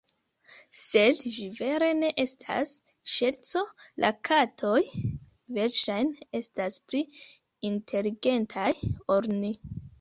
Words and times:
Sed 0.77 1.19
ĝi 1.33 1.43
vere 1.57 1.89
ne 1.97 2.09
estas 2.23 2.71
ŝerco, 3.17 3.63
la 4.05 4.11
katoj 4.31 4.81
versaĵne 5.61 6.41
estas 6.43 6.83
pli 6.89 7.05
inteligentaj 7.73 8.69
ol 9.19 9.33
ni. 9.41 9.57